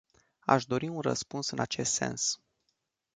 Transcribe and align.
Aș 0.39 0.65
dori 0.65 0.87
un 0.87 0.99
răspuns 1.01 1.49
în 1.49 1.59
acest 1.59 1.91
sens. 1.93 2.41